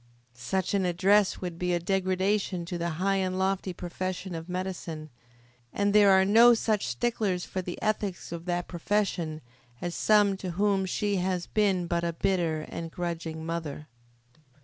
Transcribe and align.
Such 0.33 0.73
an 0.73 0.83
address 0.83 1.41
would 1.41 1.59
be 1.59 1.75
a 1.75 1.79
degradation 1.79 2.65
to 2.65 2.79
the 2.79 2.89
high 2.97 3.17
and 3.17 3.37
lofty 3.37 3.71
profession 3.71 4.33
of 4.33 4.49
Medicine, 4.49 5.11
and 5.71 5.93
there 5.93 6.09
are 6.09 6.25
no 6.25 6.55
such 6.55 6.87
sticklers 6.87 7.45
for 7.45 7.61
the 7.61 7.79
ethics 7.83 8.31
of 8.31 8.45
that 8.45 8.67
profession 8.67 9.41
as 9.79 9.93
some 9.93 10.37
to 10.37 10.53
whom 10.57 10.87
she 10.87 11.17
has 11.17 11.45
been 11.45 11.85
but 11.85 12.03
a 12.03 12.13
bitter 12.13 12.61
and 12.61 12.87
a 12.87 12.89
grudging 12.89 13.45
mother. 13.45 13.85